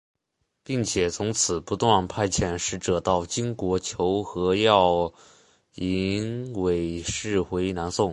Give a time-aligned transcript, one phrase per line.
[0.63, 5.13] 并且从此不断派遣使者到金国求和要
[5.75, 8.09] 迎韦氏回南宋。